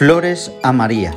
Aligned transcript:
Flores 0.00 0.50
a 0.62 0.72
María. 0.72 1.12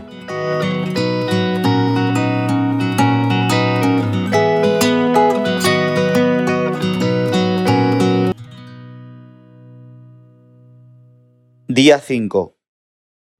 Día 11.69 11.97
5. 11.97 12.59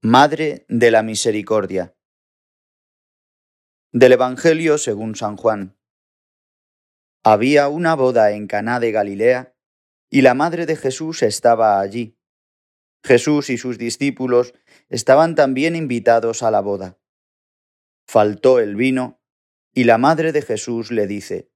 Madre 0.00 0.64
de 0.70 0.90
la 0.90 1.02
Misericordia. 1.02 1.94
Del 3.92 4.12
Evangelio 4.12 4.78
según 4.78 5.14
San 5.14 5.36
Juan. 5.36 5.76
Había 7.22 7.68
una 7.68 7.94
boda 7.94 8.30
en 8.30 8.46
Caná 8.46 8.80
de 8.80 8.92
Galilea, 8.92 9.54
y 10.08 10.22
la 10.22 10.32
madre 10.32 10.64
de 10.64 10.76
Jesús 10.76 11.22
estaba 11.22 11.80
allí. 11.80 12.16
Jesús 13.04 13.50
y 13.50 13.58
sus 13.58 13.76
discípulos 13.76 14.54
estaban 14.88 15.34
también 15.34 15.76
invitados 15.76 16.42
a 16.42 16.50
la 16.50 16.60
boda. 16.60 16.96
Faltó 18.06 18.58
el 18.58 18.76
vino, 18.76 19.20
y 19.74 19.84
la 19.84 19.98
madre 19.98 20.32
de 20.32 20.40
Jesús 20.40 20.90
le 20.90 21.06
dice, 21.06 21.50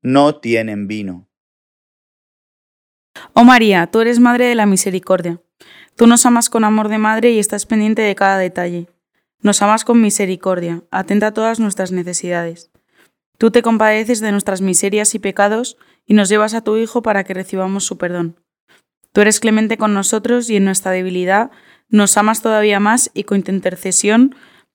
No 0.00 0.40
tienen 0.40 0.86
vino. 0.86 1.28
Oh 3.32 3.42
María, 3.42 3.88
tú 3.88 4.00
eres 4.00 4.20
madre 4.20 4.46
de 4.46 4.54
la 4.54 4.66
misericordia. 4.66 5.42
Tú 5.96 6.06
nos 6.06 6.24
amas 6.24 6.48
con 6.50 6.62
amor 6.64 6.88
de 6.88 6.98
madre 6.98 7.32
y 7.32 7.40
estás 7.40 7.66
pendiente 7.66 8.02
de 8.02 8.14
cada 8.14 8.38
detalle. 8.38 8.88
Nos 9.40 9.60
amas 9.62 9.84
con 9.84 10.00
misericordia, 10.00 10.84
atenta 10.92 11.28
a 11.28 11.34
todas 11.34 11.58
nuestras 11.58 11.90
necesidades. 11.90 12.70
Tú 13.38 13.50
te 13.50 13.62
compadeces 13.62 14.20
de 14.20 14.30
nuestras 14.30 14.60
miserias 14.60 15.14
y 15.16 15.18
pecados 15.18 15.78
y 16.06 16.14
nos 16.14 16.28
llevas 16.28 16.54
a 16.54 16.62
tu 16.62 16.76
Hijo 16.76 17.02
para 17.02 17.24
que 17.24 17.34
recibamos 17.34 17.84
su 17.84 17.98
perdón. 17.98 18.36
Tú 19.12 19.20
eres 19.20 19.40
clemente 19.40 19.76
con 19.78 19.94
nosotros 19.94 20.50
y 20.50 20.56
en 20.56 20.64
nuestra 20.64 20.92
debilidad 20.92 21.50
nos 21.88 22.16
amas 22.16 22.42
todavía 22.42 22.80
más 22.80 23.10
y 23.14 23.24
con 23.24 23.42
tu 23.42 23.50
intercesión 23.50 24.34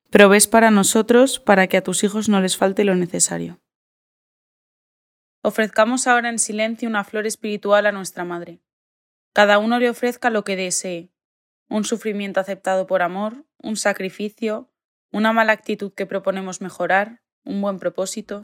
provees 0.09 0.47
para 0.47 0.71
nosotros 0.71 1.39
para 1.39 1.67
que 1.67 1.77
a 1.77 1.83
tus 1.83 2.03
hijos 2.03 2.29
no 2.29 2.41
les 2.41 2.57
falte 2.57 2.83
lo 2.83 2.95
necesario. 2.95 3.59
Ofrezcamos 5.41 6.07
ahora 6.07 6.29
en 6.29 6.39
silencio 6.39 6.87
una 6.87 7.03
flor 7.03 7.27
espiritual 7.27 7.85
a 7.85 7.91
nuestra 7.91 8.23
Madre. 8.23 8.61
Cada 9.33 9.57
uno 9.57 9.79
le 9.79 9.89
ofrezca 9.89 10.29
lo 10.29 10.43
que 10.43 10.55
desee, 10.55 11.11
un 11.67 11.83
sufrimiento 11.83 12.39
aceptado 12.39 12.87
por 12.87 13.01
amor, 13.01 13.45
un 13.57 13.75
sacrificio, 13.75 14.71
una 15.11 15.33
mala 15.33 15.53
actitud 15.53 15.93
que 15.93 16.05
proponemos 16.05 16.61
mejorar, 16.61 17.21
un 17.43 17.61
buen 17.61 17.79
propósito. 17.79 18.43